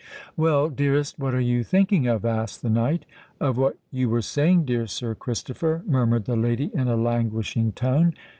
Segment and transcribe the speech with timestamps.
[0.35, 3.05] "Well, dearest, what are you thinking of?" asked the knight.
[3.39, 8.15] "Of what you were saying, dear Sir Christopher," murmured the lady in a languishing tone.